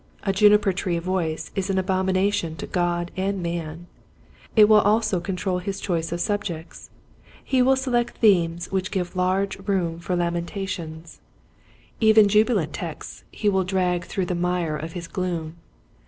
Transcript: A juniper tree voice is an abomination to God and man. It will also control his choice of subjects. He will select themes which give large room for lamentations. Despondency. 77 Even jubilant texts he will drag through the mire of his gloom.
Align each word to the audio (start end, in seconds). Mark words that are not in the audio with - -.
A 0.23 0.33
juniper 0.33 0.73
tree 0.73 0.97
voice 0.97 1.51
is 1.55 1.69
an 1.69 1.77
abomination 1.77 2.55
to 2.55 2.65
God 2.65 3.11
and 3.15 3.43
man. 3.43 3.85
It 4.55 4.67
will 4.67 4.81
also 4.81 5.19
control 5.19 5.59
his 5.59 5.79
choice 5.79 6.11
of 6.11 6.19
subjects. 6.19 6.89
He 7.43 7.61
will 7.61 7.75
select 7.75 8.17
themes 8.17 8.71
which 8.71 8.89
give 8.89 9.15
large 9.15 9.59
room 9.67 9.99
for 9.99 10.15
lamentations. 10.15 11.19
Despondency. 11.99 12.07
77 12.07 12.09
Even 12.17 12.27
jubilant 12.29 12.73
texts 12.73 13.23
he 13.31 13.47
will 13.47 13.63
drag 13.63 14.05
through 14.05 14.25
the 14.25 14.33
mire 14.33 14.75
of 14.75 14.93
his 14.93 15.07
gloom. 15.07 15.57